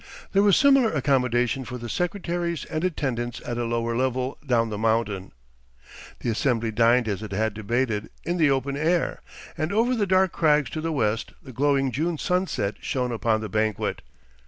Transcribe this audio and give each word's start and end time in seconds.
There 0.31 0.41
was 0.41 0.57
similar 0.57 0.91
accommodation 0.91 1.63
for 1.63 1.77
the 1.77 1.87
secretaries 1.87 2.65
and 2.65 2.83
attendants 2.83 3.39
at 3.45 3.59
a 3.59 3.65
lower 3.65 3.95
level 3.95 4.39
down 4.43 4.69
the 4.69 4.77
mountain. 4.79 5.31
The 6.21 6.31
assembly 6.31 6.71
dined 6.71 7.07
as 7.07 7.21
it 7.21 7.31
had 7.31 7.53
debated, 7.53 8.09
in 8.23 8.37
the 8.37 8.49
open 8.49 8.75
air, 8.75 9.21
and 9.55 9.71
over 9.71 9.93
the 9.93 10.07
dark 10.07 10.31
crags 10.31 10.71
to 10.71 10.81
the 10.81 10.91
west 10.91 11.33
the 11.43 11.53
glowing 11.53 11.91
June 11.91 12.17
sunset 12.17 12.77
shone 12.79 13.11
upon 13.11 13.41
the 13.41 13.47
banquet. 13.49 14.01